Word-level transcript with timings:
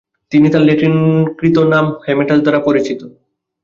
তিনি 0.31 0.47
তার 0.49 0.61
ল্যাটিনকৃত 0.61 1.57
নাম 1.73 1.85
হ্যামেটাস 2.05 2.39
দ্বারা 2.41 2.59
পরিচিত। 2.59 2.99